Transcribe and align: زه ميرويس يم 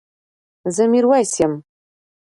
زه 0.75 0.83
ميرويس 0.91 1.33
يم 1.41 1.53